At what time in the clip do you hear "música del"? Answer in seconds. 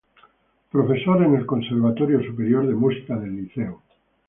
2.73-3.35